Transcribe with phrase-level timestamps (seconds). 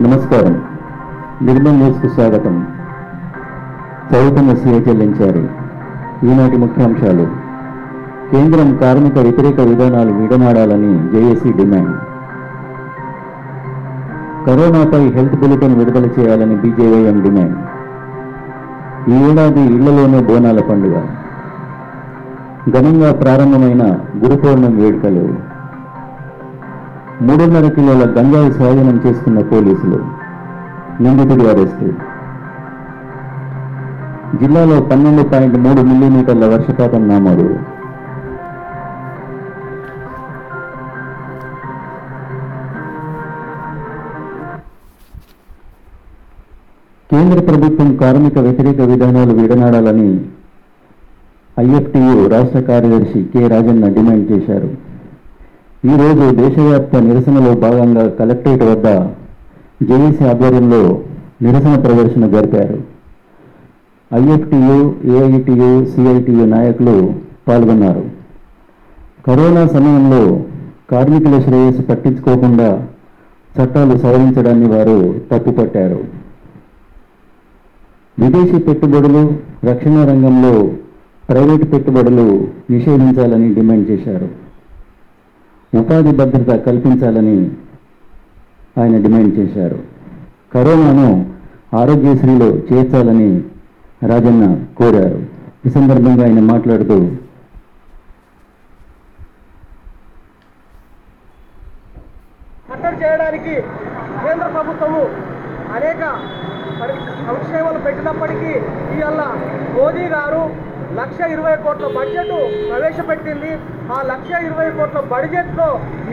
[0.00, 0.64] నమస్కారం.
[1.42, 2.66] నిర్మల్ న్యూస్కు స్వాగతం.
[4.12, 5.48] చదువుతున్న సీఏ చెల్లించారు.
[6.26, 7.26] ఈనాటి ముఖ్యాంశాలు.
[8.30, 11.96] కేంద్రం కార్మిక వ్యతిరేక విధానాలు విడనాడాలని జేఏసీ డిమాండ్.
[14.46, 17.58] కరోనాపై హెల్త్ బులెటిన్ విడుదల చేయాలని బీజేవైఎం డిమాండ్.
[19.10, 21.06] ఈ ఏడాది ఇళ్ళలోనే బోనాల పండుగ.
[22.70, 23.82] ఘనంగా ప్రారంభమైన
[24.24, 25.53] గురు పౌర్ణమి వేడుకలు.
[27.22, 29.98] మూడున్నర కిలోల గంజాయి స్వాధీనం చేసుకున్న పోలీసులు
[31.02, 31.88] నిందితుడి అరెస్టు.
[34.40, 37.48] జిల్లాలో పన్నెండు పాయింట్ మూడు మిల్లీమీటర్ల వర్షపాతం నమోదు
[47.10, 50.10] కేంద్ర ప్రభుత్వం కార్మిక వ్యతిరేక విధానాలు విడనాడాలని
[51.56, 54.70] ఐఎఫ్టియు రాష్ట్ర కార్యదర్శి కె రాజన్న డిమాండ్ చేశారు.
[55.92, 58.88] ఈరోజు దేశవ్యాప్త నిరసనలో భాగంగా కలెక్టరేట్ వద్ద
[59.88, 60.78] జేఏసీ ఆధ్వర్యంలో
[61.42, 62.78] నిరసన ప్రదర్శన జరిపారు.
[64.10, 64.78] ఐఎఫ్టియు
[65.14, 67.14] ఏఐటియు సిఐటియు నాయకులు
[67.48, 68.04] పాల్గొన్నారు.
[69.26, 70.22] కరోనా సమయంలో
[70.90, 72.70] కార్మికుల శ్రేయస్సు పట్టించుకోకుండా
[73.56, 74.98] చట్టాలు సవరించడాన్ని వారు
[75.32, 76.00] తప్పుపట్టారు.
[78.18, 79.24] విదేశీ పెట్టుబడులు
[79.64, 80.54] రక్షణ రంగంలో
[81.28, 82.26] ప్రైవేటు పెట్టుబడులు
[82.70, 84.43] నిషేధించాలని డిమాండ్ చేశారు.
[85.78, 87.38] ఉపాధి భద్రత కల్పించాలని
[88.80, 89.78] ఆయన డిమాండ్ చేశారు.
[90.54, 91.08] కరోనాను
[91.76, 93.30] ఆరోగ్యశ్రీలో చేర్చాలని
[94.06, 94.44] రాజన్న
[94.78, 95.20] కోరారు.
[95.66, 96.96] ఈ సందర్భంగా ఆయన మాట్లాడుతూ
[103.02, 103.54] చేయడానికి
[104.24, 105.00] కేంద్ర ప్రభుత్వము
[105.76, 106.02] అనేక
[107.28, 108.52] సంక్షేమాలు పెట్టినప్పటికీ
[108.96, 109.22] ఇవాళ
[109.76, 110.42] మోదీ గారు
[111.00, 112.34] లక్ష ఇరవై కోట్ల బడ్జెట్
[112.70, 113.52] ప్రవేశపెట్టింది.
[113.94, 115.68] ఆ లక్ష ఇరవై కోట్ల బడ్జెట్లో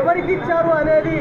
[0.00, 1.18] ఎవరికి ఇచ్చారు అనేది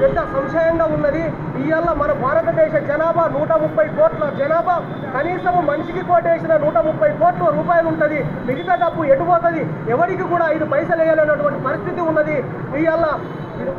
[0.00, 1.24] పెద్ద సంశయంగా ఉన్నది.
[1.62, 4.76] ఇవాళ మన భారతదేశ జనాభా నూట ముప్పై కోట్ల జనాభా.
[5.16, 8.18] కనీసం మనిషికి కోటేసిన నూట ముప్పై కోట్ల రూపాయలు ఉంటుంది.
[8.48, 9.62] మిగతా డబ్బు ఎటుపోతుంది
[9.94, 12.36] ఎవరికి కూడా ఐదు పైసలు వేయాలనేటువంటి పరిస్థితి ఉన్నది.
[12.82, 13.06] ఇవాళ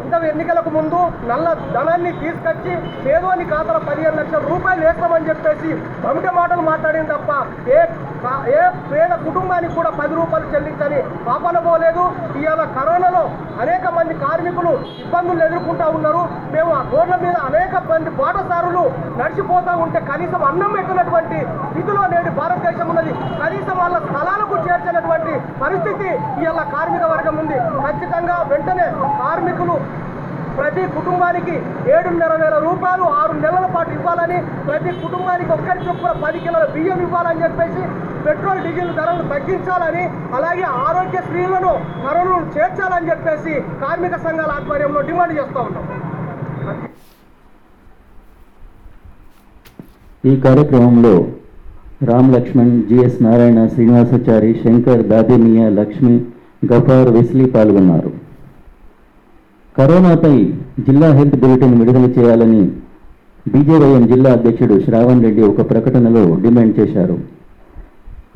[0.03, 0.99] ఇంత ఎన్నికలకు ముందు
[1.29, 2.73] నల్ల ధనాన్ని తీసుకొచ్చి
[3.05, 5.69] పేదోని ఖాతాలో పదిహేను లక్షల రూపాయలు వేస్తామని చెప్పేసి
[6.03, 7.31] బమిట మాటలు మాట్లాడింది తప్ప
[7.77, 7.79] ఏ
[8.57, 12.03] ఏ పేద కుటుంబానికి కూడా పది రూపాయలు చెల్లించని పాపన పోలేదు.
[12.41, 13.23] ఇవాళ కరోనాలో
[13.63, 14.71] అనేక మంది కార్మికులు
[15.03, 16.21] ఇబ్బందులు ఎదుర్కొంటా ఉన్నారు.
[16.55, 18.83] మేము ఆ రోడ్ల మీద అనేక మంది బాటసారులు
[19.19, 21.39] నడిచిపోతూ ఉంటే కనీసం అన్నం పెట్టినటువంటి
[21.71, 23.13] స్థితిలో నేడు భారతదేశం ఉన్నది.
[23.43, 26.09] కనీసం వాళ్ళ స్థలాలకు చేర్చినటువంటి పరిస్థితి
[26.43, 27.59] ఇవాళ కార్మిక వర్గం ఉంది.
[27.85, 28.87] ఖచ్చితంగా వెంటనే
[29.21, 29.77] కార్మికులు
[30.57, 31.55] ప్రతి కుటుంబానికి
[31.95, 37.43] ఏడున్నర వేల రూపాయలు ఆరు నెలల పాటు ఇవ్వాలని ప్రతి కుటుంబానికి ఒక్కరి చొప్పున పది కిలోల బియ్యం ఇవ్వాలని
[37.45, 37.83] చెప్పేసి
[38.25, 40.03] పెట్రోల్ డీజిల్ ధరలు తగ్గించాలని
[40.37, 41.73] అలాగే ఆరోగ్య స్త్రీలను
[42.05, 45.85] కరోనాను చేర్చాలని చెప్పేసి కార్మిక సంఘాల ఆధ్వర్యంలో డిమాండ్ చేస్తూ ఉన్నాం.
[50.31, 51.15] ఈ కార్యక్రమంలో
[52.09, 56.15] రామ్ లక్ష్మణ్ జిఎస్ నారాయణ శ్రీనివాసాచారి శంకర్ దాదిమియా లక్ష్మి
[56.71, 58.11] గఫార్ వెస్లీ పాల్గొన్నారు.
[59.77, 60.35] కరోనాపై
[60.87, 62.61] జిల్లా హెల్త్ బులెటిన్ విడుదల చేయాలని
[63.53, 67.17] బీజేవైఎం జిల్లా అధ్యక్షుడు శ్రావణ్ రెడ్డి ఒక ప్రకటనలో డిమాండ్ చేశారు.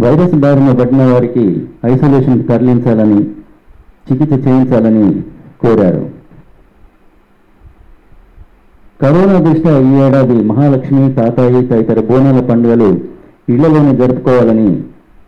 [0.04, 1.46] వైరస్ బారిన పడిన వారికి
[1.86, 3.20] ఐసోలేషన్ తరలించాలని
[4.08, 5.06] చికిత్స చేయించాలని
[5.62, 6.04] కోరారు.
[9.02, 12.90] కరోనా దృష్ట్యా ఈ ఏడాది మహాలక్ష్మి తాతాయి తదితర బోనాల పండుగలు
[13.54, 14.70] ఇళ్ళలోనే జరుపుకోవాలని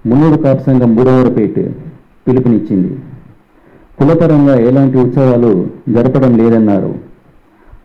[0.05, 1.55] మున్నూరు కాపు సంఘం బుడవరపేట
[2.27, 2.91] పిలుపునిచ్చింది.
[4.01, 5.49] కులపరంగా ఎలాంటి ఉత్సవాలు
[5.95, 6.91] జరపడం లేదన్నారు.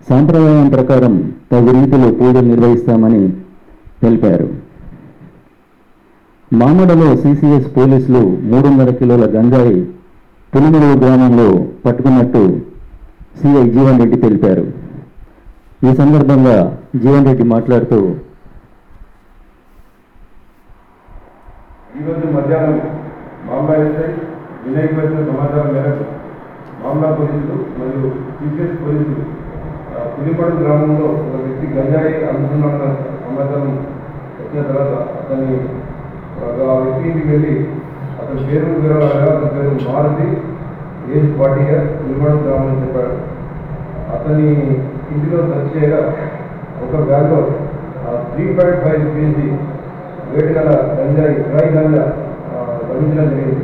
[0.09, 1.15] సాంప్రదాయం ప్రకారం
[1.51, 3.21] తగు రీతిలో పూజలు నిర్వహిస్తామని
[4.03, 4.47] తెలిపారు.
[6.51, 9.79] మామడలో సిసిఎస్ పోలీసులు మూడున్నర కిలోల గంజాయి
[10.53, 11.49] పులిమడుగు గ్రామంలో
[11.85, 12.43] పట్టుకున్నట్టు
[13.41, 14.65] సిఐ జీవన్ రెడ్డి తెలిపారు.
[15.87, 16.57] ఈ సందర్భంగా
[17.03, 17.99] జీవన్ రెడ్డి మాట్లాడుతూ
[21.99, 22.81] ఈరోజు మధ్యాహ్నం
[23.49, 23.77] మామలా
[24.67, 26.05] వినాయక వచ్చిన సమాచారం మేరకు
[26.81, 29.25] మామలా పోలీసులు మరియు టీచర్స్ పోలీసులు
[29.89, 32.67] ఆ, పులిపడు గ్రామంలో ఒక వ్యక్తి గంజాయి అందుతున్న
[33.23, 33.71] సమాచారం
[34.39, 35.55] వచ్చిన తర్వాత అతన్ని
[36.65, 37.55] ఆ వ్యక్తి ఇంటికి వెళ్ళి
[38.19, 40.27] అతని పేరు వివరాలు అతని పేరు Maruti
[41.11, 43.15] age forty year Pulipadu గ్రామం అని చెప్పాడు.
[44.15, 44.49] అతని
[45.11, 46.01] ఇంటిలో సెర్చ్ చేయగా
[46.85, 47.41] ఒక బ్యాగ్లో
[48.31, 49.47] త్రీ పాయింట్ ఫైవ్ కేజీ
[50.33, 52.05] వేడి గల గంజాయి డ్రై గంజా
[52.89, 53.63] లభించడం జరిగింది.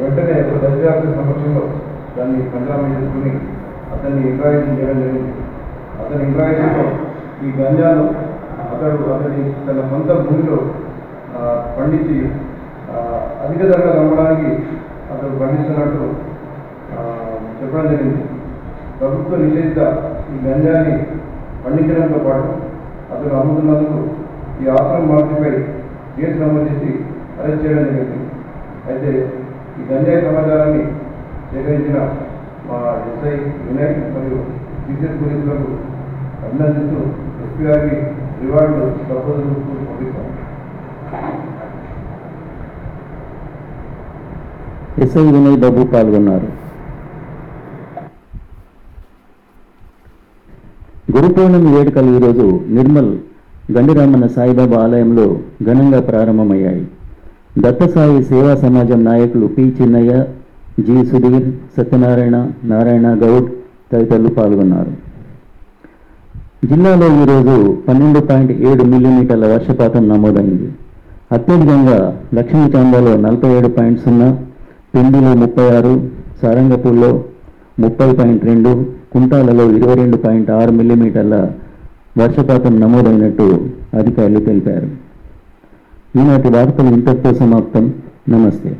[0.00, 1.64] వెంటనే ఒక దర్యాప్తు సమక్షంలో
[2.16, 3.32] దాన్ని పంజాబ్ చేసుకుని
[3.94, 5.32] అతన్ని ఇంట్రాగేషన్ చేయడం జరిగింది.
[6.02, 6.86] అతని ఇంట్రాగేషన్లో
[7.44, 8.04] ఈ గంజాను
[8.72, 10.58] అతడు అతని తన సొంత భూమిలో
[11.76, 12.16] పండించి
[13.44, 14.50] అధిక ధరగా అమ్మడానికి
[15.12, 16.04] అతడు పండిస్తున్నట్టు
[17.58, 18.22] చెప్పడం జరిగింది.
[18.98, 19.80] ప్రభుత్వ నిషేధిత
[20.32, 20.96] ఈ గంజాన్ని
[21.64, 22.50] పండించడంతో పాటు
[23.12, 24.00] అతను అమ్ముతున్నందుకు
[24.62, 25.52] ఈ ఆశ్రమ మార్చిపై
[26.16, 26.90] కేసు నమోదు చేసి
[27.38, 28.18] అరెస్ట్ చేయడం జరిగింది.
[28.88, 29.10] అయితే
[29.78, 30.82] ఈ గంజాయి సమాచారాన్ని
[31.52, 31.98] సేకరించిన
[32.68, 32.78] మా
[33.10, 33.34] ఎస్ఐ
[33.66, 34.38] వినయ్ మరియు
[34.86, 35.70] టీచర్ పోలీసులకు
[36.46, 37.00] అభినందిస్తూ
[37.44, 37.96] ఎస్పీ గారికి
[38.42, 39.50] రివార్డు ప్రపోజల్
[39.88, 40.28] పంపిస్తాం.
[45.04, 46.48] ఎస్ఐ వినయ్ బాబు పాల్గొన్నారు.
[51.14, 52.46] గురు పౌర్ణమి వేడుకలు ఈరోజు
[52.76, 53.12] నిర్మల్
[53.76, 55.26] గండిరామన్న సాయిబాబా ఆలయంలో
[55.62, 56.84] ఘనంగా ప్రారంభమయ్యాయి.
[57.58, 59.74] దత్తసాయి సేవా సమాజం నాయకులు పి.
[59.80, 60.24] చిన్నయ్య
[60.80, 61.04] జి.
[61.04, 63.50] సుధీర్ సత్యనారాయణ నారాయణ గౌడ్
[63.92, 64.92] తదితరులు పాల్గొన్నారు.
[66.66, 70.72] జిల్లాలో ఈరోజు పన్నెండు పాయింట్ ఏడు మిల్లీమీటర్ల వర్షపాతం నమోదైంది.
[71.32, 74.38] అత్యధికంగా లక్ష్మీచాందాలో నలభై ఏడు పాయింట్ సున్నా
[74.94, 76.08] పెండిలో ముప్పై ఆరు
[76.42, 77.24] సారంగపూర్లో
[77.80, 81.50] ముప్పై పాయింట్ రెండు కుంటాలలో ఇరవై రెండు పాయింట్ ఆరు మిల్లీమీటర్ల
[82.18, 83.66] వర్షపాతం నమోదైనట్టు
[83.98, 85.01] అధికారులు తెలిపారు.
[86.16, 87.94] ఈనాటి వార్తలు ఇంతటితో సమాప్తం
[88.28, 88.70] నమస్తే.